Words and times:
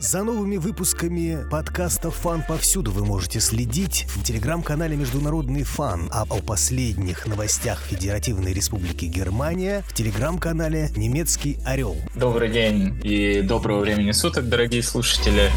За 0.00 0.24
новыми 0.24 0.56
выпусками 0.56 1.46
подкаста 1.50 2.10
«Фан» 2.10 2.42
повсюду 2.48 2.90
вы 2.90 3.04
можете 3.04 3.38
следить 3.38 4.06
в 4.08 4.24
телеграм-канале 4.24 4.96
«Международный 4.96 5.62
фан», 5.62 6.08
а 6.10 6.22
о 6.22 6.40
последних 6.40 7.26
новостях 7.26 7.82
Федеративной 7.82 8.54
Республики 8.54 9.04
Германия 9.04 9.84
в 9.86 9.92
телеграм-канале 9.92 10.88
«Немецкий 10.96 11.58
орел». 11.66 11.98
Добрый 12.14 12.48
день 12.48 12.98
и 13.04 13.42
доброго 13.42 13.80
времени 13.80 14.12
суток, 14.12 14.48
дорогие 14.48 14.82
слушатели. 14.82 15.50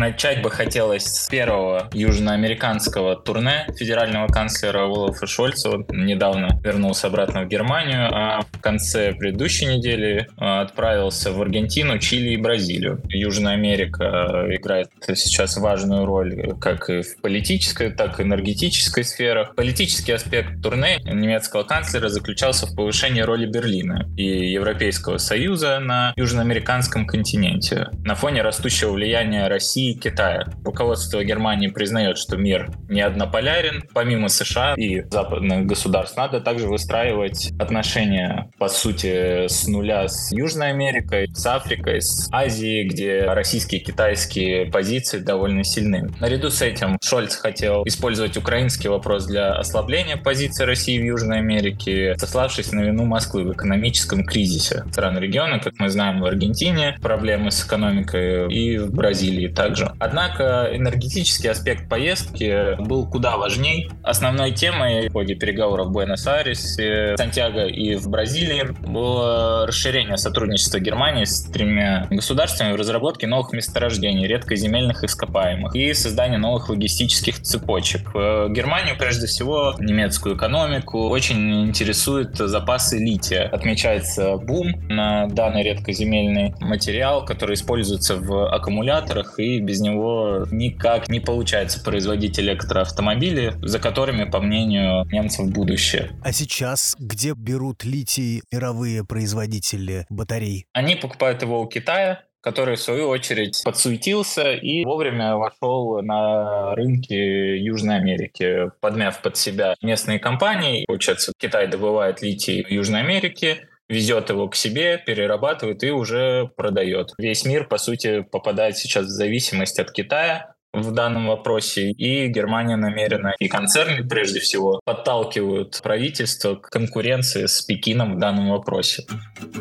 Начать 0.00 0.40
бы 0.40 0.50
хотелось 0.50 1.04
с 1.04 1.28
первого 1.28 1.90
южноамериканского 1.92 3.16
турне 3.16 3.66
федерального 3.76 4.28
канцлера 4.28 4.86
Волофа 4.86 5.26
Шольца. 5.26 5.68
Он 5.68 5.86
недавно 5.90 6.58
вернулся 6.64 7.08
обратно 7.08 7.42
в 7.42 7.48
Германию, 7.48 8.08
а 8.10 8.40
в 8.50 8.60
конце 8.62 9.12
предыдущей 9.12 9.66
недели 9.66 10.26
а, 10.38 10.62
отправился 10.62 11.32
в 11.32 11.42
Аргентину, 11.42 11.98
Чили 11.98 12.30
и 12.30 12.38
Бразилию. 12.38 13.02
Южная 13.10 13.52
Америка 13.52 14.46
играет 14.48 14.88
сейчас 15.02 15.58
важную 15.58 16.06
роль 16.06 16.54
как 16.58 16.88
и 16.88 17.02
в 17.02 17.20
политической, 17.20 17.90
так 17.90 18.20
и 18.20 18.22
энергетической 18.22 19.04
сферах. 19.04 19.54
Политический 19.54 20.12
аспект 20.12 20.62
турне 20.62 20.96
немецкого 21.04 21.64
канцлера 21.64 22.08
заключался 22.08 22.64
в 22.64 22.74
повышении 22.74 23.20
роли 23.20 23.44
Берлина 23.44 24.08
и 24.16 24.50
Европейского 24.50 25.18
Союза 25.18 25.78
на 25.78 26.14
южноамериканском 26.16 27.06
континенте. 27.06 27.88
На 28.02 28.14
фоне 28.14 28.40
растущего 28.40 28.92
влияния 28.92 29.46
России 29.46 29.89
и 29.90 29.94
Китая. 29.94 30.46
Руководство 30.64 31.22
Германии 31.24 31.68
признает, 31.68 32.18
что 32.18 32.36
мир 32.36 32.70
не 32.88 33.00
однополярен. 33.00 33.82
Помимо 33.92 34.28
США 34.28 34.74
и 34.76 35.02
западных 35.10 35.66
государств 35.66 36.16
надо 36.16 36.40
также 36.40 36.68
выстраивать 36.68 37.52
отношения, 37.58 38.50
по 38.58 38.68
сути, 38.68 39.46
с 39.48 39.66
нуля 39.66 40.08
с 40.08 40.32
Южной 40.32 40.70
Америкой, 40.70 41.28
с 41.32 41.44
Африкой, 41.46 42.00
с 42.00 42.28
Азией, 42.32 42.88
где 42.88 43.24
российские 43.24 43.80
и 43.80 43.84
китайские 43.84 44.66
позиции 44.66 45.18
довольно 45.18 45.64
сильны. 45.64 46.10
Наряду 46.20 46.50
с 46.50 46.62
этим 46.62 46.98
Шольц 47.02 47.36
хотел 47.36 47.82
использовать 47.84 48.36
украинский 48.36 48.88
вопрос 48.88 49.26
для 49.26 49.52
ослабления 49.54 50.16
позиции 50.16 50.64
России 50.64 50.98
в 50.98 51.04
Южной 51.04 51.38
Америке, 51.38 52.14
сославшись 52.18 52.72
на 52.72 52.80
вину 52.80 53.04
Москвы 53.04 53.44
в 53.44 53.52
экономическом 53.52 54.24
кризисе 54.24 54.84
стран 54.90 55.18
региона, 55.18 55.58
как 55.58 55.74
мы 55.78 55.88
знаем, 55.88 56.20
в 56.20 56.24
Аргентине 56.24 56.96
проблемы 57.00 57.50
с 57.50 57.64
экономикой 57.64 58.52
и 58.52 58.78
в 58.78 58.92
Бразилии 58.92 59.48
также 59.48 59.79
же. 59.80 59.92
Однако 59.98 60.70
энергетический 60.72 61.50
аспект 61.50 61.88
поездки 61.88 62.80
был 62.80 63.08
куда 63.08 63.36
важней. 63.36 63.90
Основной 64.02 64.52
темой 64.52 65.08
в 65.08 65.12
ходе 65.12 65.34
переговоров 65.34 65.88
в 65.88 65.92
Буэнос-Айресе, 65.92 67.16
Сантьяго 67.16 67.66
и 67.66 67.96
в 67.96 68.08
Бразилии 68.08 68.64
было 68.86 69.66
расширение 69.66 70.16
сотрудничества 70.16 70.78
Германии 70.78 71.24
с 71.24 71.42
тремя 71.44 72.06
государствами 72.10 72.72
в 72.72 72.76
разработке 72.76 73.26
новых 73.26 73.52
месторождений 73.52 74.26
редкоземельных 74.26 75.04
ископаемых 75.04 75.74
и 75.74 75.92
создание 75.94 76.38
новых 76.38 76.68
логистических 76.68 77.40
цепочек. 77.40 78.10
Германию, 78.14 78.96
прежде 78.98 79.26
всего, 79.26 79.74
немецкую 79.78 80.36
экономику 80.36 81.08
очень 81.08 81.68
интересуют 81.68 82.36
запасы 82.36 82.98
лития. 82.98 83.48
Отмечается 83.48 84.36
бум 84.36 84.74
на 84.88 85.26
данный 85.28 85.62
редкоземельный 85.62 86.54
материал, 86.60 87.24
который 87.24 87.54
используется 87.54 88.16
в 88.16 88.52
аккумуляторах 88.52 89.38
и 89.38 89.60
без 89.70 89.80
него 89.80 90.46
никак 90.50 91.08
не 91.08 91.20
получается 91.20 91.80
производить 91.82 92.40
электроавтомобили, 92.40 93.54
за 93.62 93.78
которыми, 93.78 94.24
по 94.24 94.40
мнению 94.40 95.06
немцев, 95.12 95.48
будущее. 95.52 96.10
А 96.24 96.32
сейчас 96.32 96.96
где 96.98 97.34
берут 97.36 97.84
литий 97.84 98.42
мировые 98.50 99.04
производители 99.04 100.06
батарей? 100.10 100.66
Они 100.72 100.96
покупают 100.96 101.42
его 101.42 101.60
у 101.60 101.68
Китая, 101.68 102.24
который, 102.40 102.74
в 102.74 102.80
свою 102.80 103.08
очередь, 103.08 103.62
подсуетился 103.64 104.54
и 104.54 104.84
вовремя 104.84 105.36
вошел 105.36 106.02
на 106.02 106.74
рынки 106.74 107.12
Южной 107.12 107.98
Америки, 107.98 108.72
подмяв 108.80 109.22
под 109.22 109.36
себя 109.36 109.76
местные 109.82 110.18
компании. 110.18 110.84
Получается, 110.86 111.32
Китай 111.38 111.68
добывает 111.68 112.22
литий 112.22 112.64
в 112.64 112.70
Южной 112.70 113.00
Америке, 113.00 113.68
везет 113.90 114.30
его 114.30 114.48
к 114.48 114.54
себе, 114.54 115.02
перерабатывает 115.04 115.82
и 115.82 115.90
уже 115.90 116.50
продает. 116.56 117.12
Весь 117.18 117.44
мир, 117.44 117.66
по 117.66 117.76
сути, 117.76 118.22
попадает 118.22 118.78
сейчас 118.78 119.06
в 119.06 119.10
зависимость 119.10 119.78
от 119.78 119.90
Китая, 119.90 120.54
в 120.72 120.92
данном 120.92 121.26
вопросе, 121.26 121.90
и 121.90 122.28
Германия 122.28 122.76
намерена, 122.76 123.34
и 123.38 123.48
концерны 123.48 124.06
прежде 124.06 124.40
всего, 124.40 124.80
подталкивают 124.84 125.80
правительство 125.82 126.54
к 126.54 126.70
конкуренции 126.70 127.46
с 127.46 127.62
Пекином 127.62 128.16
в 128.16 128.18
данном 128.18 128.50
вопросе. 128.50 129.04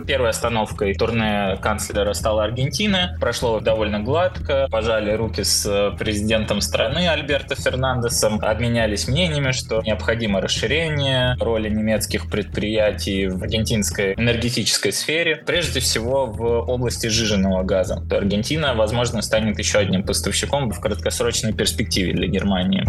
Первой 0.05 0.29
остановкой 0.29 0.93
турне 0.93 1.57
канцлера 1.61 2.13
стала 2.13 2.43
Аргентина. 2.43 3.17
Прошло 3.19 3.59
довольно 3.59 3.99
гладко. 3.99 4.67
Пожали 4.69 5.11
руки 5.13 5.43
с 5.43 5.95
президентом 5.97 6.61
страны 6.61 7.07
Альберто 7.07 7.55
Фернандесом. 7.55 8.39
Обменялись 8.41 9.07
мнениями, 9.07 9.51
что 9.51 9.81
необходимо 9.81 10.41
расширение 10.41 11.35
роли 11.39 11.69
немецких 11.69 12.29
предприятий 12.29 13.27
в 13.27 13.41
аргентинской 13.41 14.13
энергетической 14.13 14.91
сфере. 14.91 15.35
Прежде 15.37 15.79
всего 15.79 16.25
в 16.27 16.43
области 16.43 17.07
жиженного 17.07 17.63
газа. 17.63 18.03
Аргентина, 18.11 18.75
возможно, 18.75 19.21
станет 19.21 19.57
еще 19.57 19.79
одним 19.79 20.03
поставщиком 20.03 20.71
в 20.71 20.79
краткосрочной 20.99 21.53
перспективе 21.53 22.13
для 22.13 22.27
Германии. 22.27 22.83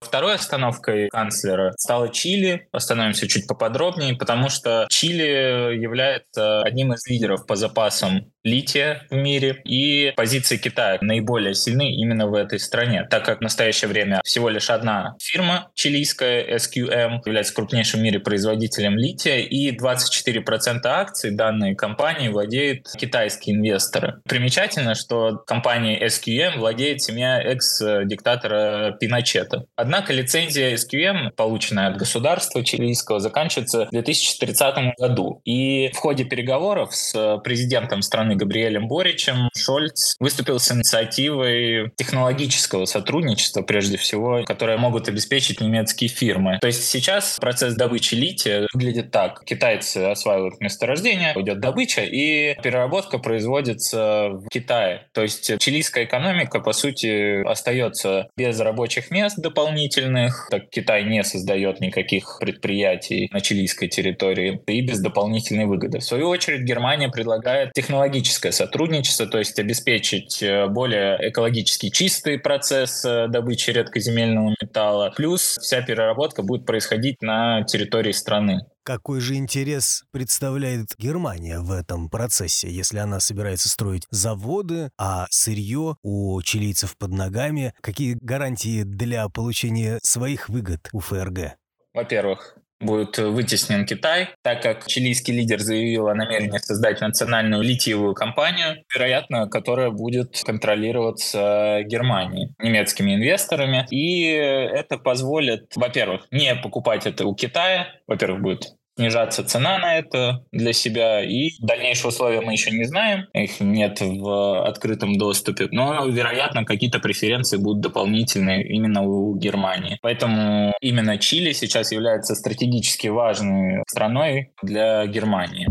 Второй 0.00 0.34
остановкой 0.34 1.08
канцлера 1.08 1.72
стала 1.76 2.08
Чили. 2.08 2.68
Остановимся 2.72 3.26
чуть 3.26 3.46
поподробнее, 3.46 4.14
потому 4.14 4.48
что 4.48 4.86
Чили 4.88 5.76
является 5.76 6.62
одним 6.62 6.92
из 6.92 7.06
лидеров 7.08 7.46
по 7.46 7.56
запасам 7.56 8.30
лития 8.48 9.06
в 9.10 9.14
мире, 9.14 9.60
и 9.64 10.12
позиции 10.16 10.56
Китая 10.56 10.98
наиболее 11.00 11.54
сильны 11.54 11.92
именно 11.94 12.26
в 12.26 12.34
этой 12.34 12.58
стране, 12.58 13.06
так 13.08 13.24
как 13.24 13.38
в 13.38 13.42
настоящее 13.42 13.88
время 13.88 14.20
всего 14.24 14.48
лишь 14.48 14.70
одна 14.70 15.16
фирма 15.20 15.70
чилийская, 15.74 16.56
SQM, 16.56 17.20
является 17.26 17.54
крупнейшим 17.54 18.00
в 18.00 18.02
мире 18.02 18.20
производителем 18.20 18.96
лития, 18.96 19.38
и 19.38 19.76
24% 19.76 20.80
акций 20.84 21.30
данной 21.32 21.74
компании 21.74 22.28
владеют 22.28 22.86
китайские 22.96 23.56
инвесторы. 23.56 24.20
Примечательно, 24.28 24.94
что 24.94 25.36
компания 25.46 26.06
SQM 26.06 26.58
владеет 26.58 27.02
семья 27.02 27.40
экс-диктатора 27.42 28.96
Пиночета. 28.98 29.64
Однако 29.88 30.12
лицензия 30.12 30.74
SQM, 30.74 31.30
полученная 31.34 31.88
от 31.88 31.96
государства 31.96 32.62
чилийского, 32.62 33.20
заканчивается 33.20 33.86
в 33.86 33.90
2030 33.90 34.98
году. 34.98 35.40
И 35.46 35.90
в 35.94 35.96
ходе 35.96 36.24
переговоров 36.24 36.94
с 36.94 37.38
президентом 37.42 38.02
страны 38.02 38.36
Габриэлем 38.36 38.86
Боричем 38.86 39.48
Шольц 39.56 40.14
выступил 40.20 40.58
с 40.58 40.70
инициативой 40.70 41.90
технологического 41.96 42.84
сотрудничества, 42.84 43.62
прежде 43.62 43.96
всего, 43.96 44.42
которое 44.44 44.76
могут 44.76 45.08
обеспечить 45.08 45.62
немецкие 45.62 46.10
фирмы. 46.10 46.58
То 46.60 46.66
есть 46.66 46.84
сейчас 46.84 47.38
процесс 47.40 47.74
добычи 47.74 48.14
лития 48.14 48.66
выглядит 48.74 49.10
так. 49.10 49.42
Китайцы 49.46 50.04
осваивают 50.04 50.60
месторождение, 50.60 51.32
идет 51.34 51.60
добыча, 51.60 52.02
и 52.02 52.60
переработка 52.62 53.16
производится 53.16 54.32
в 54.32 54.48
Китае. 54.50 55.06
То 55.14 55.22
есть 55.22 55.50
чилийская 55.58 56.04
экономика, 56.04 56.60
по 56.60 56.74
сути, 56.74 57.42
остается 57.48 58.28
без 58.36 58.60
рабочих 58.60 59.10
мест 59.10 59.38
дополнительных, 59.78 60.48
так 60.50 60.68
Китай 60.70 61.04
не 61.04 61.22
создает 61.22 61.80
никаких 61.80 62.38
предприятий 62.40 63.28
на 63.32 63.40
чилийской 63.40 63.88
территории 63.88 64.60
и 64.66 64.80
без 64.80 65.00
дополнительной 65.00 65.66
выгоды. 65.66 65.98
В 65.98 66.04
свою 66.04 66.28
очередь 66.28 66.62
Германия 66.62 67.08
предлагает 67.08 67.72
технологически 67.72 68.08
экологическое 68.08 68.52
сотрудничество, 68.52 69.26
то 69.26 69.38
есть 69.38 69.58
обеспечить 69.58 70.42
э, 70.42 70.66
более 70.68 71.18
экологически 71.28 71.90
чистый 71.90 72.38
процесс 72.38 73.04
э, 73.04 73.28
добычи 73.28 73.70
редкоземельного 73.70 74.54
металла. 74.60 75.12
Плюс 75.16 75.58
вся 75.60 75.82
переработка 75.82 76.42
будет 76.42 76.66
происходить 76.66 77.22
на 77.22 77.62
территории 77.64 78.12
страны. 78.12 78.60
Какой 78.88 79.20
же 79.20 79.34
интерес 79.34 80.04
представляет 80.12 80.96
Германия 80.96 81.60
в 81.60 81.72
этом 81.72 82.08
процессе, 82.08 82.70
если 82.70 82.96
она 82.96 83.20
собирается 83.20 83.68
строить 83.68 84.06
заводы, 84.10 84.90
а 84.96 85.26
сырье 85.28 85.96
у 86.02 86.40
чилийцев 86.40 86.96
под 86.96 87.10
ногами? 87.10 87.74
Какие 87.82 88.16
гарантии 88.18 88.84
для 88.84 89.28
получения 89.28 89.98
своих 90.02 90.48
выгод 90.48 90.88
у 90.94 91.00
ФРГ? 91.00 91.58
Во-первых, 91.92 92.56
будет 92.80 93.18
вытеснен 93.18 93.86
Китай, 93.86 94.30
так 94.42 94.62
как 94.62 94.86
чилийский 94.86 95.32
лидер 95.32 95.60
заявил 95.60 96.08
о 96.08 96.14
намерении 96.14 96.58
создать 96.58 97.00
национальную 97.00 97.62
литиевую 97.62 98.14
компанию, 98.14 98.84
вероятно, 98.94 99.48
которая 99.48 99.90
будет 99.90 100.40
контролироваться 100.44 101.80
Германией, 101.84 102.54
немецкими 102.62 103.14
инвесторами. 103.14 103.86
И 103.90 104.24
это 104.24 104.98
позволит, 104.98 105.72
во-первых, 105.76 106.26
не 106.30 106.54
покупать 106.54 107.06
это 107.06 107.26
у 107.26 107.34
Китая, 107.34 107.88
во-первых, 108.06 108.42
будет 108.42 108.74
снижаться 108.98 109.44
цена 109.44 109.78
на 109.78 109.96
это 109.96 110.44
для 110.50 110.72
себя. 110.72 111.22
И 111.22 111.50
дальнейшие 111.60 112.08
условия 112.08 112.40
мы 112.40 112.52
еще 112.52 112.72
не 112.72 112.84
знаем, 112.84 113.26
их 113.32 113.60
нет 113.60 114.00
в 114.00 114.66
открытом 114.66 115.16
доступе, 115.16 115.68
но, 115.70 116.04
вероятно, 116.06 116.64
какие-то 116.64 116.98
преференции 116.98 117.58
будут 117.58 117.80
дополнительные 117.80 118.66
именно 118.66 119.02
у 119.02 119.36
Германии. 119.36 119.98
Поэтому 120.02 120.74
именно 120.80 121.16
Чили 121.18 121.52
сейчас 121.52 121.92
является 121.92 122.34
стратегически 122.34 123.06
важной 123.06 123.84
страной 123.86 124.50
для 124.62 125.06
Германии. 125.06 125.68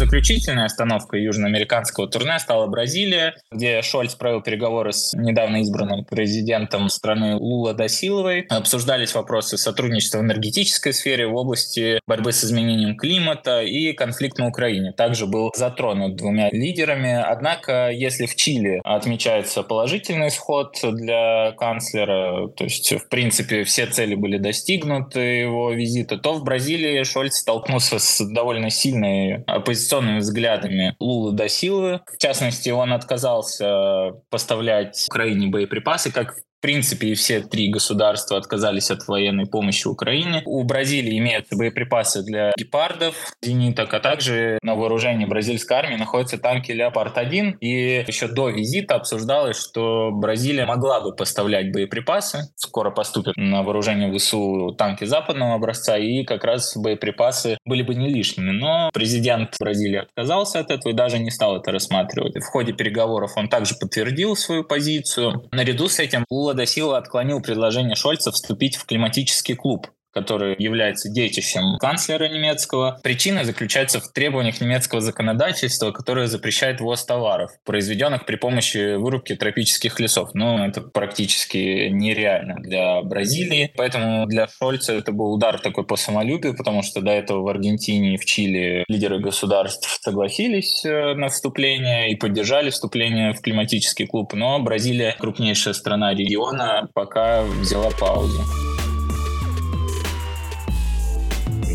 Заключительной 0.00 0.64
остановкой 0.64 1.22
южноамериканского 1.22 2.08
турне 2.08 2.38
стала 2.38 2.66
Бразилия, 2.66 3.34
где 3.52 3.82
Шольц 3.82 4.14
провел 4.14 4.40
переговоры 4.40 4.94
с 4.94 5.12
недавно 5.12 5.58
избранным 5.58 6.06
президентом 6.06 6.88
страны 6.88 7.36
Лула 7.36 7.74
Досиловой. 7.74 8.46
Обсуждались 8.48 9.14
вопросы 9.14 9.58
сотрудничества 9.58 10.20
в 10.20 10.22
энергетической 10.22 10.94
сфере, 10.94 11.26
в 11.26 11.34
области 11.34 12.00
борьбы 12.06 12.32
с 12.32 12.42
изменением 12.42 12.96
климата 12.96 13.60
и 13.60 13.92
конфликт 13.92 14.38
на 14.38 14.46
Украине. 14.48 14.92
Также 14.92 15.26
был 15.26 15.52
затронут 15.54 16.16
двумя 16.16 16.48
лидерами. 16.50 17.22
Однако, 17.22 17.90
если 17.90 18.24
в 18.24 18.34
Чили 18.36 18.80
отмечается 18.84 19.62
положительный 19.62 20.28
исход 20.28 20.78
для 20.82 21.52
канцлера, 21.58 22.48
то 22.48 22.64
есть, 22.64 22.90
в 22.90 23.06
принципе, 23.10 23.64
все 23.64 23.84
цели 23.84 24.14
были 24.14 24.38
достигнуты 24.38 25.20
его 25.20 25.72
визита, 25.72 26.16
то 26.16 26.32
в 26.32 26.42
Бразилии 26.42 27.02
Шольц 27.02 27.36
столкнулся 27.36 27.98
с 27.98 28.24
довольно 28.24 28.70
сильной 28.70 29.44
оппозиционными 29.90 30.18
взглядами 30.18 30.96
Лулы 31.00 31.32
до 31.32 31.48
Силы. 31.48 32.00
В 32.06 32.18
частности, 32.18 32.70
он 32.70 32.92
отказался 32.92 34.12
поставлять 34.30 35.06
Украине 35.08 35.48
боеприпасы, 35.48 36.12
как 36.12 36.36
в 36.60 36.62
принципе, 36.62 37.08
и 37.08 37.14
все 37.14 37.40
три 37.40 37.70
государства 37.70 38.36
отказались 38.36 38.90
от 38.90 39.08
военной 39.08 39.46
помощи 39.46 39.88
Украине. 39.88 40.42
У 40.44 40.62
Бразилии 40.62 41.16
имеются 41.16 41.56
боеприпасы 41.56 42.22
для 42.22 42.52
гепардов, 42.54 43.14
зениток, 43.40 43.94
а 43.94 43.98
также 43.98 44.58
на 44.62 44.74
вооружении 44.74 45.24
бразильской 45.24 45.78
армии 45.78 45.96
находятся 45.96 46.36
танки 46.36 46.70
«Леопард-1». 46.72 47.60
И 47.60 48.04
еще 48.06 48.28
до 48.28 48.50
визита 48.50 48.96
обсуждалось, 48.96 49.58
что 49.58 50.10
Бразилия 50.12 50.66
могла 50.66 51.00
бы 51.00 51.16
поставлять 51.16 51.72
боеприпасы. 51.72 52.50
Скоро 52.56 52.90
поступят 52.90 53.38
на 53.38 53.62
вооружение 53.62 54.12
ВСУ 54.18 54.74
танки 54.76 55.04
западного 55.04 55.54
образца, 55.54 55.96
и 55.96 56.24
как 56.24 56.44
раз 56.44 56.76
боеприпасы 56.76 57.56
были 57.64 57.80
бы 57.80 57.94
не 57.94 58.10
лишними. 58.10 58.50
Но 58.50 58.90
президент 58.92 59.56
Бразилии 59.58 60.00
отказался 60.00 60.60
от 60.60 60.70
этого 60.70 60.92
и 60.92 60.94
даже 60.94 61.20
не 61.20 61.30
стал 61.30 61.56
это 61.56 61.72
рассматривать. 61.72 62.36
В 62.36 62.50
ходе 62.50 62.74
переговоров 62.74 63.32
он 63.36 63.48
также 63.48 63.76
подтвердил 63.76 64.36
свою 64.36 64.62
позицию. 64.62 65.48
Наряду 65.52 65.88
с 65.88 65.98
этим 65.98 66.26
Лула 66.28 66.49
Лула 66.50 66.66
Сила 66.66 66.98
отклонил 66.98 67.40
предложение 67.40 67.94
Шольца 67.94 68.32
вступить 68.32 68.76
в 68.76 68.84
климатический 68.84 69.54
клуб 69.54 69.88
который 70.12 70.56
является 70.58 71.08
детищем 71.08 71.78
канцлера 71.78 72.28
немецкого. 72.28 72.98
Причина 73.02 73.44
заключается 73.44 74.00
в 74.00 74.12
требованиях 74.12 74.60
немецкого 74.60 75.00
законодательства, 75.00 75.92
которое 75.92 76.26
запрещает 76.26 76.80
ввоз 76.80 77.04
товаров, 77.04 77.50
произведенных 77.64 78.26
при 78.26 78.36
помощи 78.36 78.96
вырубки 78.96 79.34
тропических 79.34 79.98
лесов. 80.00 80.30
Но 80.34 80.66
это 80.66 80.80
практически 80.80 81.88
нереально 81.88 82.56
для 82.60 83.02
Бразилии. 83.02 83.72
Поэтому 83.76 84.26
для 84.26 84.48
Шольца 84.48 84.94
это 84.94 85.12
был 85.12 85.32
удар 85.32 85.60
такой 85.60 85.84
по 85.84 85.96
самолюбию, 85.96 86.56
потому 86.56 86.82
что 86.82 87.00
до 87.00 87.10
этого 87.10 87.42
в 87.42 87.48
Аргентине 87.48 88.14
и 88.14 88.16
в 88.16 88.24
Чили 88.24 88.84
лидеры 88.88 89.20
государств 89.20 89.98
согласились 90.00 90.84
э, 90.84 91.14
на 91.14 91.28
вступление 91.28 92.10
и 92.10 92.16
поддержали 92.16 92.70
вступление 92.70 93.32
в 93.32 93.40
климатический 93.40 94.06
клуб. 94.06 94.32
Но 94.34 94.58
Бразилия, 94.60 95.16
крупнейшая 95.18 95.74
страна 95.74 96.14
региона, 96.14 96.88
пока 96.94 97.42
взяла 97.42 97.90
паузу. 97.90 98.69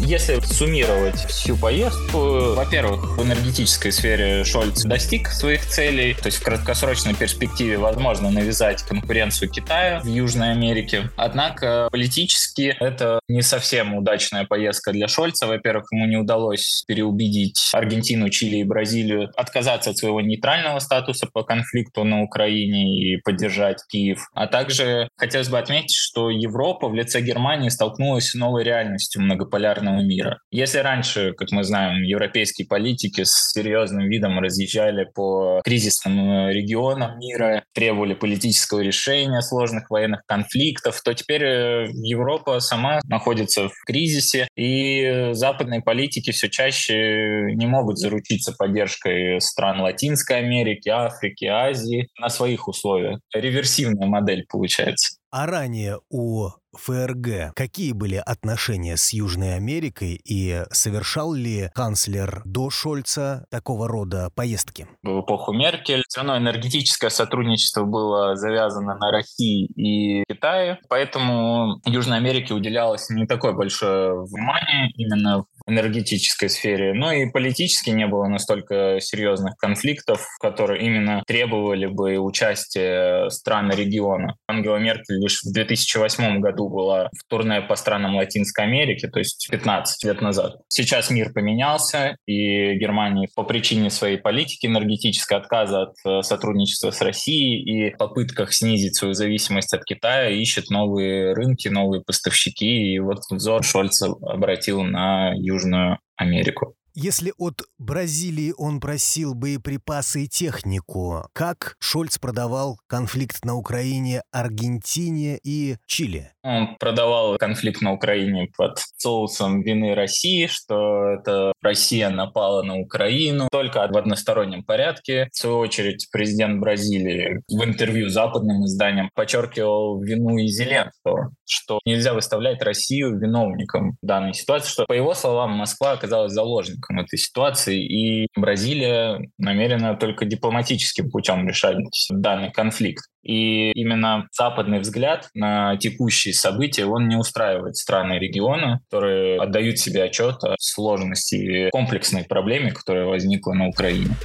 Если 0.06 0.40
суммировать 0.40 1.16
всю 1.25 1.57
поездку, 1.57 2.54
во-первых, 2.54 3.18
в 3.18 3.24
энергетической 3.24 3.92
сфере 3.92 4.44
Шольц 4.44 4.84
достиг 4.84 5.30
своих 5.30 5.66
целей, 5.66 6.13
то 6.13 6.28
есть 6.28 6.38
в 6.38 6.44
краткосрочной 6.44 7.16
перспективе 7.16 7.80
возможно 7.80 8.30
навязать 8.30 8.84
конкуренцию 8.84 9.50
Китаю 9.50 10.02
в 10.02 10.06
Южной 10.06 10.52
Америке. 10.52 11.10
Однако 11.18 11.90
политически 11.92 12.75
это 12.80 13.19
не 13.28 13.42
совсем 13.42 13.96
удачная 13.96 14.46
поездка 14.46 14.92
для 14.92 15.07
Шольца. 15.07 15.48
Во-первых, 15.48 15.88
ему 15.92 16.06
не 16.06 16.18
удалось 16.18 16.84
переубедить 16.88 17.72
Аргентину, 17.74 18.30
Чили 18.30 18.58
и 18.58 18.63
Бразилию 18.63 19.31
отказаться 19.36 19.90
от 19.90 19.98
своего 19.98 20.22
нейтрального 20.22 20.78
статуса 20.78 21.28
по 21.34 21.42
конфликту 21.42 22.04
на 22.04 22.22
Украине 22.22 23.01
и 23.01 23.18
поддержать 23.22 23.80
Киев. 23.90 24.28
А 24.36 24.46
также 24.46 25.10
хотелось 25.18 25.50
бы 25.50 25.58
отметить, 25.58 25.96
что 25.96 26.30
Европа 26.30 26.90
в 26.90 26.94
лице 26.94 27.22
Германии 27.22 27.69
столкнулась 27.69 28.30
с 28.30 28.36
новой 28.36 28.63
реальностью 28.63 29.24
многополярного 29.24 29.95
современного 29.96 30.02
мира. 30.02 30.40
Если 30.52 30.80
раньше, 30.80 31.34
как 31.34 31.52
мы 31.52 31.64
знаем, 31.64 32.04
европейские 32.04 32.68
политики 32.68 33.24
с 33.24 33.52
серьезным 33.54 34.08
видом 34.08 34.40
разъезжали 34.40 35.06
по 35.14 35.62
кризисным 35.64 36.20
э, 36.20 36.54
регионам 36.54 37.18
мира, 37.20 37.64
требовали 37.74 38.14
политического 38.14 38.82
решения 38.82 39.42
сложных 39.42 39.90
военных 39.90 40.22
конфликтов, 40.26 41.02
то 41.04 41.14
теперь 41.14 41.44
э, 41.44 41.88
Европа 41.94 42.60
сама 42.60 43.00
находится 43.06 43.70
в 43.70 43.84
кризисе, 43.86 44.48
и 44.56 45.30
западные 45.34 45.82
политики 45.82 46.32
все 46.32 46.50
чаще 46.50 47.54
не 47.54 47.68
могут 47.68 47.98
заручиться 47.98 48.54
поддержкой 48.54 49.40
стран 49.42 49.82
Латинской 49.82 50.38
Америки, 50.38 50.90
Африки, 50.90 51.46
Азии 51.46 52.08
на 52.20 52.30
своих 52.30 52.68
условиях. 52.68 53.20
Реверсивная 53.34 54.08
модель 54.08 54.46
получается. 54.50 55.18
А 55.38 55.48
ранее 55.48 56.00
у 56.10 56.48
ФРГ 56.78 57.54
какие 57.56 57.92
были 57.92 58.16
отношения 58.16 58.96
с 58.96 59.12
Южной 59.12 59.56
Америкой 59.56 60.18
и 60.24 60.64
совершал 60.72 61.34
ли 61.34 61.70
канцлер 61.76 62.42
до 62.46 62.70
Шольца 62.70 63.46
такого 63.52 63.90
рода 63.90 64.30
поездки? 64.34 64.88
В 65.04 65.20
эпоху 65.20 65.52
Меркель 65.52 66.04
все 66.08 66.22
равно 66.22 66.38
энергетическое 66.38 67.10
сотрудничество 67.10 67.84
было 67.84 68.38
завязано 68.38 68.96
на 68.96 69.12
России 69.12 69.66
и 69.76 70.24
Китае, 70.24 70.80
поэтому 70.88 71.82
Южной 71.86 72.16
Америке 72.16 72.54
уделялось 72.54 73.10
не 73.10 73.28
такое 73.28 73.52
большое 73.52 74.14
внимание 74.14 74.90
именно 74.96 75.44
энергетической 75.68 76.50
сфере. 76.50 76.94
Ну 76.94 77.12
и 77.12 77.30
политически 77.30 77.90
не 77.90 78.08
было 78.08 78.28
настолько 78.28 79.00
серьезных 79.02 79.58
конфликтов, 79.58 80.26
которые 80.40 80.86
именно 80.86 81.24
требовали 81.26 81.88
бы 81.88 82.18
участия 82.18 83.30
стран 83.30 83.72
региона. 83.72 84.36
Ангела 84.48 84.78
Меркель 84.78 85.20
лишь 85.22 85.42
в 85.44 85.52
2008 85.52 86.40
году 86.40 86.70
была 86.70 87.10
в 87.18 87.28
турне 87.28 87.62
по 87.62 87.76
странам 87.76 88.16
Латинской 88.16 88.66
Америки, 88.66 89.08
то 89.08 89.20
есть 89.20 89.48
15 89.50 90.04
лет 90.06 90.22
назад. 90.22 90.58
Сейчас 90.68 91.10
мир 91.10 91.34
поменялся, 91.34 92.18
и 92.26 92.76
Германия 92.76 93.28
по 93.36 93.44
причине 93.44 93.90
своей 93.90 94.18
политики 94.18 94.68
энергетической 94.68 95.38
отказа 95.38 95.84
от 95.84 95.96
э, 96.06 96.22
сотрудничества 96.22 96.92
с 96.92 97.02
Россией 97.02 97.90
и 97.90 97.96
попытках 97.96 98.54
снизить 98.54 98.96
свою 98.96 99.14
зависимость 99.14 99.74
от 99.74 99.84
Китая 99.84 100.30
ищет 100.30 100.70
новые 100.70 101.34
рынки, 101.34 101.68
новые 101.68 102.04
поставщики. 102.04 102.94
И 102.94 103.00
вот 103.00 103.20
взор 103.30 103.64
Шольца 103.64 104.08
обратил 104.22 104.84
на 104.84 105.34
Южную 105.36 105.55
Южную 105.56 106.00
Америку. 106.18 106.75
Если 106.98 107.34
от 107.38 107.64
Бразилии 107.78 108.54
он 108.58 108.80
просил 108.80 109.36
боеприпасы 109.36 110.24
и 110.24 110.28
технику, 110.30 111.28
как 111.34 111.76
Шольц 111.78 112.18
продавал 112.18 112.80
конфликт 112.88 113.44
на 113.44 113.56
Украине 113.56 114.22
Аргентине 114.32 115.38
и 115.44 115.75
Чили? 115.88 116.32
Он 116.42 116.78
продавал 116.80 117.38
конфликт 117.38 117.82
на 117.82 117.92
Украине 117.92 118.48
под 118.56 118.80
соусом 118.96 119.62
вины 119.62 119.94
России, 119.94 120.48
что 120.48 121.10
это 121.10 121.52
Россия 121.62 122.10
напала 122.10 122.64
на 122.64 122.78
Украину 122.78 123.50
только 123.52 123.86
в 123.86 123.98
одностороннем 123.98 124.64
порядке. 124.64 125.28
В 125.34 125.38
свою 125.38 125.58
очередь 125.58 126.08
президент 126.14 126.62
Бразилии 126.62 127.42
в 127.50 127.62
интервью 127.62 128.08
западным 128.08 128.64
изданиям 128.64 129.10
подчеркивал 129.14 130.02
вину 130.02 130.38
и 130.38 130.48
Зеленского, 130.48 131.32
что 131.46 131.82
нельзя 131.84 132.14
выставлять 132.14 132.62
Россию 132.62 133.20
виновником 133.20 133.98
данной 134.02 134.34
ситуации, 134.34 134.70
что, 134.70 134.86
по 134.86 134.94
его 134.94 135.14
словам, 135.14 135.52
Москва 135.52 135.92
оказалась 135.92 136.32
заложником 136.32 136.85
участником 136.86 137.00
этой 137.00 137.18
ситуации, 137.18 137.84
и 137.84 138.27
Бразилия 138.36 139.20
намерена 139.38 139.96
только 139.96 140.25
дипломатическим 140.25 141.10
путем 141.10 141.48
решать 141.48 141.77
данный 142.10 142.51
конфликт. 142.51 143.06
И 143.24 143.72
именно 143.72 144.27
западный 144.32 144.80
взгляд 144.80 145.30
на 145.34 145.77
текущие 145.77 146.34
события, 146.34 146.86
он 146.86 147.08
не 147.08 147.15
устраивает 147.15 147.75
страны 147.75 148.20
региона, 148.20 148.82
которые 148.89 149.39
отдают 149.39 149.80
себе 149.80 150.04
отчет 150.04 150.44
о 150.44 150.56
сложности 150.60 151.36
и 151.36 151.70
комплексной 151.72 152.24
проблеме, 152.24 152.72
которая 152.72 153.06
возникла 153.06 153.54
на 153.54 153.68
Украине. 153.68 154.15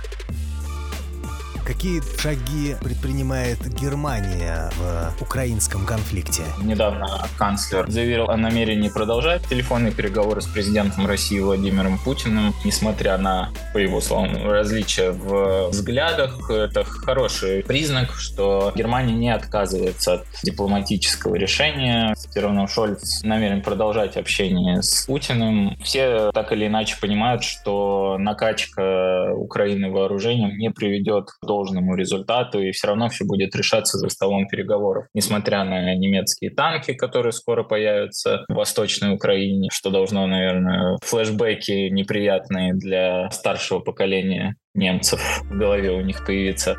Какие 1.70 2.02
шаги 2.18 2.74
предпринимает 2.82 3.60
Германия 3.80 4.72
в 4.76 5.22
украинском 5.22 5.86
конфликте? 5.86 6.42
Недавно 6.60 7.28
канцлер 7.38 7.88
заявил 7.88 8.28
о 8.28 8.36
намерении 8.36 8.88
продолжать 8.88 9.46
телефонные 9.46 9.92
переговоры 9.92 10.40
с 10.40 10.46
президентом 10.46 11.06
России 11.06 11.38
Владимиром 11.38 11.96
Путиным, 12.00 12.52
несмотря 12.64 13.18
на, 13.18 13.50
по 13.72 13.78
его 13.78 14.00
словам, 14.00 14.50
различия 14.50 15.12
в 15.12 15.68
взглядах. 15.68 16.50
Это 16.50 16.82
хороший 17.10 17.64
признак, 17.64 18.12
что 18.14 18.72
Германия 18.76 19.14
не 19.14 19.34
отказывается 19.34 20.12
от 20.14 20.26
дипломатического 20.44 21.34
решения. 21.34 22.14
Все 22.14 22.40
равно 22.40 22.68
Шольц 22.68 23.24
намерен 23.24 23.62
продолжать 23.62 24.16
общение 24.16 24.80
с 24.80 25.06
Путиным. 25.06 25.76
Все 25.82 26.30
так 26.30 26.52
или 26.52 26.68
иначе 26.68 26.96
понимают, 27.00 27.42
что 27.42 28.16
накачка 28.16 29.34
Украины 29.34 29.90
вооружением 29.90 30.56
не 30.56 30.70
приведет 30.70 31.30
к 31.30 31.44
должному 31.44 31.96
результату, 31.96 32.60
и 32.60 32.70
все 32.70 32.86
равно 32.86 33.08
все 33.08 33.24
будет 33.24 33.56
решаться 33.56 33.98
за 33.98 34.08
столом 34.08 34.46
переговоров. 34.46 35.06
Несмотря 35.12 35.64
на 35.64 35.96
немецкие 35.96 36.52
танки, 36.52 36.94
которые 36.94 37.32
скоро 37.32 37.64
появятся 37.64 38.44
в 38.48 38.54
Восточной 38.54 39.12
Украине, 39.12 39.68
что 39.72 39.90
должно, 39.90 40.28
наверное, 40.28 40.96
флешбеки 41.02 41.88
неприятные 41.90 42.72
для 42.74 43.28
старшего 43.30 43.80
поколения 43.80 44.54
немцев 44.74 45.42
в 45.42 45.58
голове 45.58 45.90
у 45.90 46.00
них 46.02 46.24
появиться. 46.24 46.76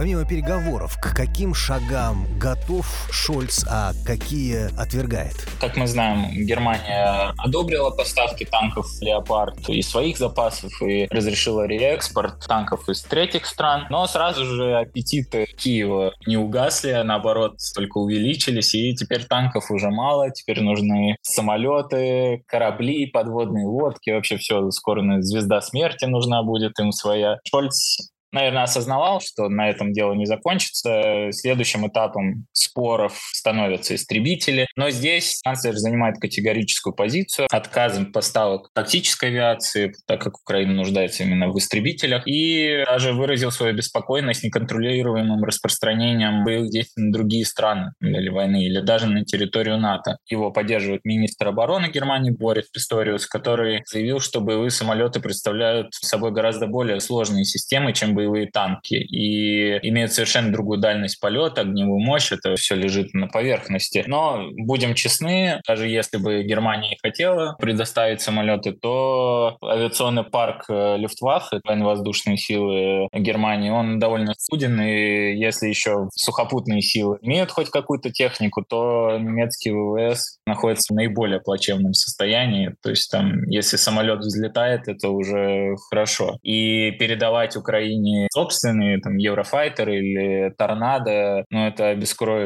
Помимо 0.00 0.24
переговоров, 0.24 0.96
к 0.98 1.14
каким 1.14 1.52
шагам 1.52 2.24
готов 2.38 2.86
Шольц, 3.12 3.66
а 3.68 3.92
какие 4.06 4.74
отвергает? 4.80 5.34
Как 5.60 5.76
мы 5.76 5.86
знаем, 5.86 6.30
Германия 6.32 7.34
одобрила 7.36 7.90
поставки 7.90 8.46
танков 8.46 8.86
«Леопард» 9.02 9.68
из 9.68 9.90
своих 9.90 10.16
запасов 10.16 10.72
и 10.80 11.06
разрешила 11.10 11.66
реэкспорт 11.66 12.46
танков 12.46 12.88
из 12.88 13.02
третьих 13.02 13.44
стран. 13.44 13.88
Но 13.90 14.06
сразу 14.06 14.46
же 14.46 14.74
аппетиты 14.78 15.44
Киева 15.44 16.14
не 16.26 16.38
угасли, 16.38 16.92
а 16.92 17.04
наоборот 17.04 17.58
только 17.74 17.98
увеличились, 17.98 18.74
и 18.74 18.94
теперь 18.94 19.26
танков 19.26 19.70
уже 19.70 19.90
мало, 19.90 20.30
теперь 20.30 20.62
нужны 20.62 21.18
самолеты, 21.20 22.42
корабли, 22.46 23.04
подводные 23.04 23.66
лодки, 23.66 24.08
вообще 24.08 24.38
все, 24.38 24.70
скоро 24.70 25.20
звезда 25.20 25.60
смерти 25.60 26.06
нужна 26.06 26.42
будет 26.42 26.80
им 26.80 26.90
своя. 26.90 27.36
Шольц 27.46 27.98
наверное, 28.32 28.62
осознавал, 28.62 29.20
что 29.20 29.48
на 29.48 29.68
этом 29.68 29.92
дело 29.92 30.12
не 30.12 30.26
закончится. 30.26 31.30
Следующим 31.32 31.86
этапом 31.86 32.46
споров 32.70 33.18
становятся 33.32 33.94
истребители. 33.94 34.66
Но 34.76 34.90
здесь 34.90 35.40
канцлер 35.44 35.74
занимает 35.76 36.16
категорическую 36.20 36.94
позицию 36.94 37.48
отказом 37.50 38.12
поставок 38.12 38.70
тактической 38.74 39.30
авиации, 39.30 39.92
так 40.06 40.20
как 40.22 40.38
Украина 40.40 40.72
нуждается 40.72 41.24
именно 41.24 41.48
в 41.48 41.58
истребителях, 41.58 42.22
и 42.26 42.84
даже 42.86 43.12
выразил 43.12 43.50
свою 43.50 43.74
беспокойность 43.74 44.44
неконтролируемым 44.44 45.42
распространением 45.44 46.44
боевых 46.44 46.70
действий 46.70 47.04
на 47.04 47.12
другие 47.12 47.44
страны 47.44 47.92
или 48.00 48.28
войны, 48.28 48.64
или 48.64 48.80
даже 48.80 49.06
на 49.06 49.24
территорию 49.24 49.78
НАТО. 49.78 50.18
Его 50.28 50.50
поддерживает 50.50 51.04
министр 51.04 51.48
обороны 51.48 51.88
Германии 51.88 52.30
Борис 52.30 52.68
Писториус, 52.70 53.26
который 53.26 53.82
заявил, 53.90 54.20
что 54.20 54.40
боевые 54.40 54.70
самолеты 54.70 55.20
представляют 55.20 55.92
собой 55.94 56.32
гораздо 56.32 56.66
более 56.66 57.00
сложные 57.00 57.44
системы, 57.44 57.92
чем 57.92 58.14
боевые 58.14 58.46
танки 58.46 58.94
и 58.94 59.78
имеют 59.88 60.12
совершенно 60.12 60.52
другую 60.52 60.78
дальность 60.78 61.20
полета, 61.20 61.62
огневую 61.62 62.00
мощь, 62.00 62.32
это 62.32 62.56
все 62.60 62.74
лежит 62.74 63.12
на 63.14 63.26
поверхности. 63.26 64.04
Но 64.06 64.48
будем 64.52 64.94
честны, 64.94 65.60
даже 65.66 65.88
если 65.88 66.18
бы 66.18 66.42
Германия 66.42 66.96
хотела 67.02 67.56
предоставить 67.58 68.20
самолеты, 68.20 68.72
то 68.72 69.56
авиационный 69.62 70.24
парк 70.24 70.64
э, 70.68 70.96
Люфтваффе, 70.98 71.60
военно-воздушные 71.64 72.36
силы 72.36 73.08
Германии, 73.12 73.70
он 73.70 73.98
довольно 73.98 74.34
скуден, 74.38 74.80
и 74.80 75.36
если 75.36 75.68
еще 75.68 76.08
сухопутные 76.14 76.82
силы 76.82 77.18
имеют 77.22 77.50
хоть 77.50 77.70
какую-то 77.70 78.10
технику, 78.10 78.64
то 78.68 79.18
немецкий 79.18 79.72
ВВС 79.72 80.38
находится 80.46 80.92
в 80.92 80.96
наиболее 80.96 81.40
плачевном 81.40 81.94
состоянии. 81.94 82.74
То 82.82 82.90
есть 82.90 83.10
там, 83.10 83.42
если 83.48 83.76
самолет 83.76 84.20
взлетает, 84.20 84.88
это 84.88 85.08
уже 85.08 85.76
хорошо. 85.90 86.38
И 86.42 86.92
передавать 86.92 87.56
Украине 87.56 88.28
собственные, 88.32 88.98
там, 89.00 89.16
Еврофайтер 89.16 89.88
или 89.88 90.52
Торнадо, 90.56 91.44
ну, 91.50 91.66
это 91.66 91.94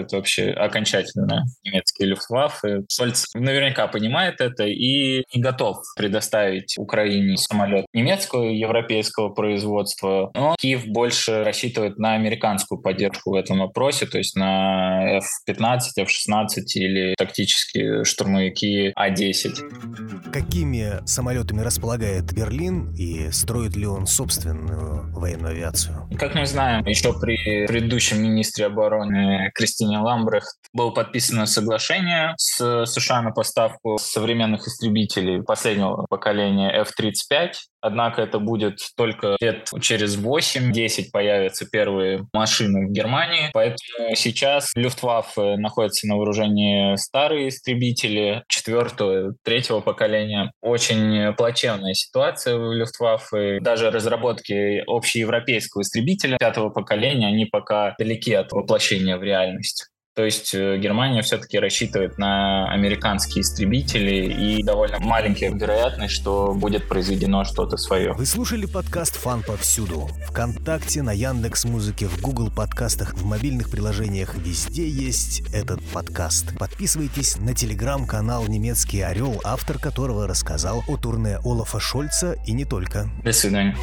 обескроет 0.04 0.12
вообще 0.12 0.50
окончательно 0.50 1.44
немецкие 1.64 2.08
люфтваффе. 2.08 2.82
Шольц 2.90 3.26
наверняка 3.34 3.86
понимает 3.86 4.40
это 4.40 4.64
и 4.64 5.24
не 5.34 5.42
готов 5.42 5.78
предоставить 5.96 6.76
Украине 6.78 7.36
самолет 7.36 7.86
немецкого 7.92 8.44
европейского 8.44 9.30
производства, 9.30 10.30
но 10.34 10.54
Киев 10.58 10.86
больше 10.86 11.44
рассчитывает 11.44 11.98
на 11.98 12.14
американскую 12.14 12.80
поддержку 12.80 13.30
в 13.30 13.34
этом 13.34 13.58
вопросе, 13.58 14.06
то 14.06 14.18
есть 14.18 14.36
на 14.36 15.18
F-15, 15.18 15.78
F-16 15.96 16.62
или 16.74 17.14
тактические 17.16 18.04
штурмовики 18.04 18.92
А-10. 18.94 20.03
Какими 20.34 21.00
самолетами 21.06 21.60
располагает 21.60 22.32
Берлин 22.34 22.92
и 22.96 23.30
строит 23.30 23.76
ли 23.76 23.86
он 23.86 24.08
собственную 24.08 25.08
военную 25.12 25.52
авиацию? 25.52 26.08
Как 26.18 26.34
мы 26.34 26.44
знаем, 26.44 26.84
еще 26.86 27.12
при 27.20 27.68
предыдущем 27.68 28.20
министре 28.20 28.66
обороны 28.66 29.52
Кристине 29.54 30.00
Ламбрехт 30.00 30.56
было 30.72 30.90
подписано 30.90 31.46
соглашение 31.46 32.34
с 32.36 32.84
США 32.84 33.22
на 33.22 33.30
поставку 33.30 33.96
современных 33.96 34.66
истребителей 34.66 35.40
последнего 35.40 36.04
поколения 36.10 36.80
F-35. 36.80 37.52
Однако 37.86 38.22
это 38.22 38.38
будет 38.38 38.78
только 38.96 39.36
лет 39.42 39.68
через 39.82 40.16
8-10 40.16 41.10
появятся 41.12 41.66
первые 41.70 42.26
машины 42.32 42.86
в 42.86 42.92
Германии. 42.92 43.50
Поэтому 43.52 44.14
сейчас 44.14 44.72
Люфтваффе 44.74 45.56
находится 45.58 46.06
на 46.06 46.16
вооружении 46.16 46.96
старые 46.96 47.50
истребители 47.50 48.42
четвертого, 48.48 49.34
третьего 49.44 49.80
поколения. 49.80 50.50
Очень 50.62 51.34
плачевная 51.34 51.92
ситуация 51.92 52.56
в 52.56 52.72
Люфтваффе. 52.72 53.60
Даже 53.60 53.90
разработки 53.90 54.82
общеевропейского 54.86 55.82
истребителя 55.82 56.38
пятого 56.38 56.70
поколения, 56.70 57.26
они 57.26 57.44
пока 57.44 57.94
далеки 57.98 58.32
от 58.32 58.50
воплощения 58.52 59.18
в 59.18 59.22
реальность. 59.22 59.90
То 60.14 60.24
есть 60.24 60.54
э, 60.54 60.78
Германия 60.78 61.22
все-таки 61.22 61.58
рассчитывает 61.58 62.18
на 62.18 62.70
американские 62.70 63.42
истребители 63.42 64.32
и 64.32 64.62
довольно 64.62 65.00
маленькая 65.00 65.50
вероятность, 65.50 66.14
что 66.14 66.54
будет 66.54 66.88
произведено 66.88 67.42
что-то 67.42 67.76
свое. 67.76 68.12
Вы 68.12 68.24
слушали 68.24 68.66
подкаст 68.66 69.16
«Фан 69.16 69.42
повсюду». 69.42 70.08
Вконтакте, 70.28 71.02
на 71.02 71.10
Яндекс 71.10 71.64
Музыке, 71.64 72.06
в 72.06 72.20
Google 72.20 72.52
подкастах, 72.52 73.14
в 73.14 73.24
мобильных 73.24 73.72
приложениях. 73.72 74.36
Везде 74.36 74.88
есть 74.88 75.42
этот 75.52 75.82
подкаст. 75.92 76.56
Подписывайтесь 76.56 77.36
на 77.38 77.52
телеграм-канал 77.52 78.46
«Немецкий 78.46 79.00
орел», 79.00 79.40
автор 79.42 79.80
которого 79.80 80.28
рассказал 80.28 80.84
о 80.86 80.96
турне 80.96 81.38
Олафа 81.44 81.80
Шольца 81.80 82.36
и 82.46 82.52
не 82.52 82.64
только. 82.64 83.10
До 83.24 83.32
свидания. 83.32 83.76